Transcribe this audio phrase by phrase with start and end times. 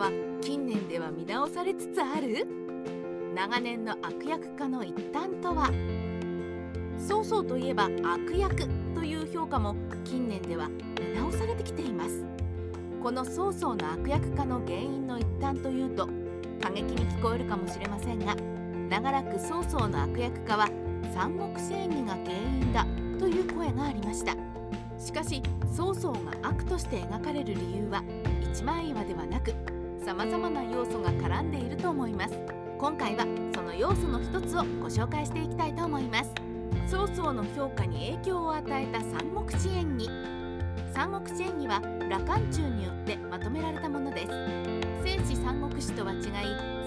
[0.00, 2.46] は近年では見直されつつある？
[3.34, 5.70] 長年の悪役化の一端とは？
[6.96, 12.24] 曹操といえば悪役という評価も近年では見直されてきています。
[13.02, 16.08] この曹操の悪役化の原因の一端というと
[16.62, 18.34] 過激に聞こえるかもしれませんが
[18.88, 20.66] 長らく曹操の悪役化は
[21.12, 22.86] 三国志演義が原因だ
[23.18, 24.34] という声がありました。
[24.98, 28.02] しかし曹操が悪として描かれる理由は
[28.50, 29.52] 一枚岩ではなく
[30.10, 32.34] 様々な要素が絡んでいると思います。
[32.78, 33.24] 今回は
[33.54, 36.32] その要素の一つをご紹介していきたいと思います。
[36.88, 40.10] 曹操の評価に影響を与えた三国志演義。
[40.92, 44.32] 三国志演義は羅漢中によってまとめられたものです。
[45.04, 46.20] 聖史三国志とは違い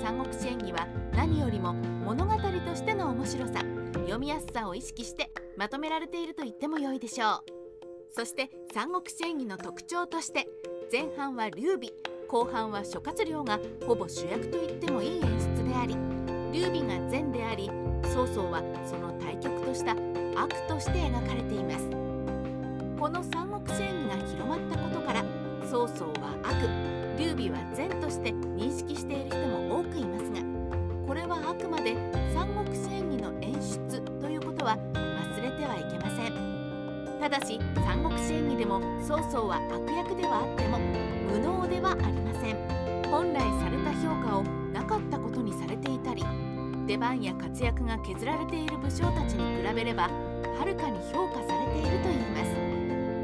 [0.03, 0.85] 三国志演義は
[1.15, 3.61] 何よりも物語としての面白さ
[3.93, 7.39] 読みやすさを意識してまとめられていると言っても良いでしょう。
[8.11, 10.45] そして三国志演義の特徴として
[10.91, 11.87] 前半は劉備
[12.33, 15.95] 後半は諸葛亮がほぼ主役と言ってもいい演出であり
[16.51, 17.69] 劉備が善であり
[18.11, 19.91] 曹操はその対極とした
[20.35, 21.91] 悪として描かれています。
[22.99, 25.23] この三国志演が広まったことから
[25.69, 30.39] 曹操は悪劉備は善として認識している人も多くいますが
[31.05, 31.95] これはあくまで
[32.33, 36.53] 三国志演の演出ということは忘れてはいけません。
[37.19, 42.22] ただし三国志演義でも曹操は悪役ではあっても無能ではありません。
[47.03, 52.45] 出番や活躍が削られている武将たちに比べればはるかに評価されていると言いま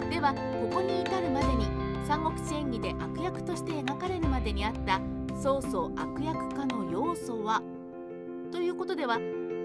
[0.03, 0.09] す。
[0.09, 1.66] ではここに至るまでに
[2.05, 5.00] 三国志演義で悪役として描かれるまでにあった
[5.41, 7.61] 曹操悪役化の要素は
[8.52, 9.17] ということでは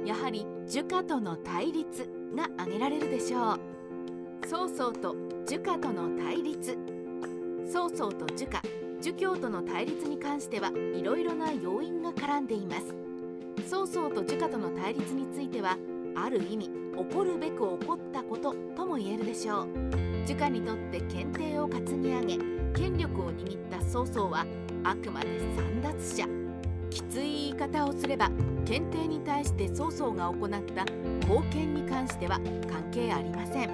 [0.06, 3.60] やはり儒家との対立が挙げられるでしょう。
[4.46, 6.78] 曹操と儒家との対立
[7.66, 8.62] 曹操と儒家
[9.00, 13.03] 儒教との対立に関してはいろいろな要因が絡んでいます。
[13.62, 15.76] 曹操と儒家との対立については
[16.16, 19.68] ある意味起こるべく起こったこととも言えるでしょう。
[20.26, 22.38] 儒家にとって検定を担ぎ上げ
[22.74, 24.46] 権力を握った曹操は
[24.84, 26.26] あくまで散奪者。
[26.90, 28.30] きつい言い方をすれば
[28.64, 30.84] 検定に対して曹操が行った
[31.26, 32.38] 貢献に関しては
[32.70, 33.70] 関係ありません。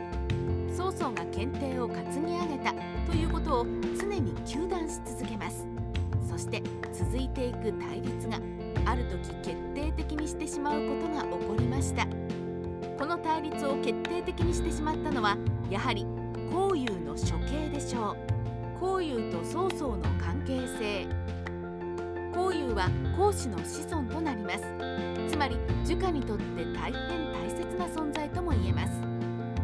[0.75, 2.73] 曹操が検定を担ぎ上げた
[3.07, 3.67] ということを
[3.99, 5.67] 常に糾弾し続けます。
[6.27, 8.39] そして続いていく対立が
[8.91, 12.07] ある時決定的にしてしまうことが起こりました。
[12.99, 15.37] この対立を決定的にしてしまったのは
[15.71, 16.05] やはり
[16.51, 18.17] 孔融の処刑でしょ
[18.77, 18.81] う。
[18.81, 21.07] 孔融と曹操の関係性。
[22.35, 24.65] 孔融は孔子の子孫となります。
[25.29, 28.89] つまり儒家にとって大変大切な存在とも言えま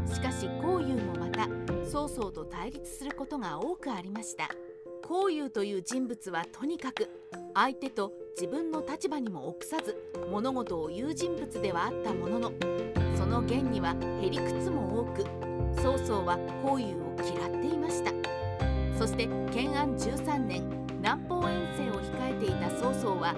[0.07, 0.15] す。
[0.15, 1.49] しかし孔融もまた
[1.91, 4.49] 曹操と対立することが多くありました。
[5.07, 7.09] 孔融という人物はとにかく
[7.55, 9.97] 相手と自分の立場にも臆さず
[10.33, 12.53] 物事を言う人物ではあったものの
[13.17, 15.25] その言にはへりくつも多く
[15.81, 18.11] 曹操は孔融を嫌っていました。
[18.99, 20.65] そして建安13年
[20.97, 23.33] 南方遠征を控えていた曹操は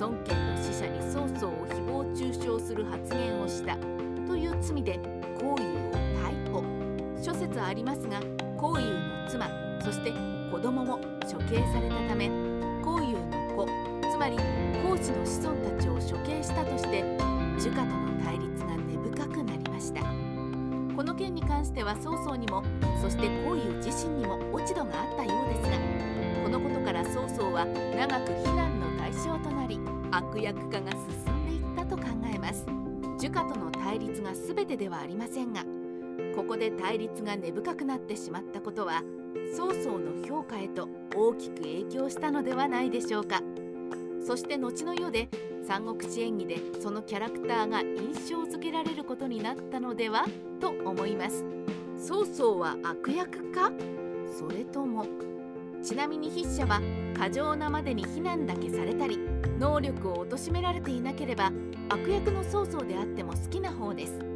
[0.00, 3.76] 孫権の使者に曹操を誹謗中傷する発言をした
[4.26, 4.98] という罪で
[5.38, 5.82] 孔融
[7.22, 8.20] 諸説ありますが
[8.56, 9.48] 孔融の妻
[9.80, 10.12] そして
[10.62, 12.28] 供も処刑されたため
[12.84, 13.66] 孔融の子
[14.10, 14.36] つまり
[14.82, 17.02] 孔子の子孫たちを処刑したとして
[17.58, 20.02] 儒家との対立が根深くなりました。
[20.96, 22.62] この件に関しては曹操にも
[23.00, 25.76] そして孔融自身にも落ち度があったようですが
[26.44, 29.80] このことから曹操は長く非難の対象となり
[30.10, 32.66] 悪役化が進んでいったと考えます。
[33.18, 35.64] 儒家との対立が全てではありませんが
[36.36, 39.02] ここで対立が根深くなってしまったことは
[39.56, 43.40] 曹操の評価へと大きく影響したのではないでしょうか。
[44.24, 45.28] そして後の世で
[45.66, 50.24] 三国志演義でそのキャラクターが印象づけられることになったのでは
[50.60, 51.44] と思います。
[51.98, 53.70] 曹操は悪役か？
[54.38, 55.06] それとも。
[55.82, 56.80] ちなみに筆者は
[57.18, 59.18] 過剰なまでに非難だけされたり
[59.58, 61.52] 能力を貶められていなければ
[61.88, 64.31] 悪役の曹操であっても好きな方です。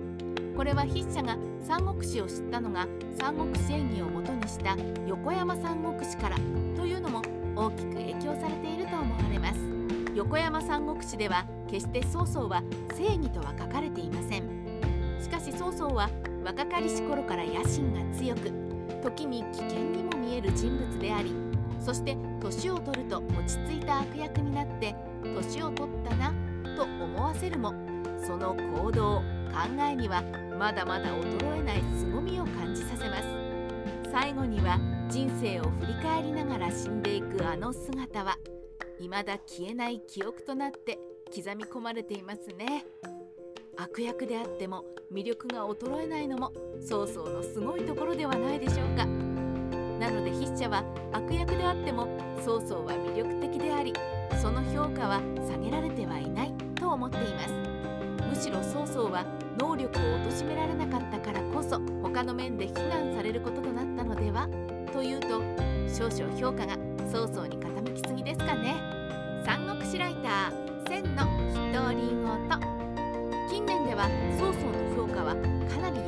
[0.57, 2.87] これは筆者が三国志を知ったのが
[3.19, 4.77] 三国志演義をもとにした
[5.07, 6.37] 横山三国志から
[6.77, 7.23] というのも
[7.55, 9.61] 大きく影響されていると思われます。
[10.15, 12.63] 横山三国志では決して曹操は
[12.97, 14.67] 正義とは書かれていません。
[15.21, 16.09] しかし曹操は
[16.45, 18.51] 若かりし頃から野心が強く
[19.03, 21.35] 時に危険にも見える人物であり
[21.81, 26.33] そして年を取ると落ち着いた悪役になって年を取ったな
[26.77, 27.75] と思わせるも
[28.25, 29.23] その行動考
[29.91, 30.23] えには
[30.59, 33.23] まだまだ衰えない凄みを感じさせます。
[34.11, 34.79] 最後には
[35.09, 38.37] 人生を振り返りながら死んでいくあの姿は
[38.99, 40.99] 未だ消えない記憶となって
[41.35, 42.85] 刻み込まれていますね。
[43.77, 49.05] 悪役であっても魅力が衰えないのも曹操のすごいところではないでしょうか。
[49.05, 52.07] なので筆者は悪役であっても
[52.45, 53.93] 曹操は魅力的であり
[54.41, 57.76] その評価は下げられてはいないと思っています。
[58.29, 59.25] むしろ曹操は
[59.59, 64.49] 能力を貶められなかったからこそ他の面で非難されることとなったのでは？
[64.93, 65.41] というと
[65.89, 66.77] 少々評価が
[67.11, 68.75] 曹操に傾きすぎですかね。
[69.45, 72.61] 三国志ライター千の筆頭リンゴと。
[73.49, 74.09] 近年では
[74.39, 76.01] 曹操の評価はかなり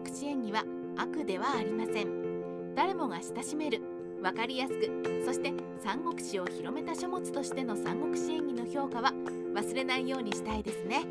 [0.00, 0.64] 国志演義は
[0.96, 2.74] 悪ではありません。
[2.74, 3.80] 誰もが親しめる
[4.22, 5.52] 分かりやすくそして
[5.82, 9.12] 三国志を広めた書物としての三国志演義の評価は
[9.54, 11.04] 忘れないようにしたいですね。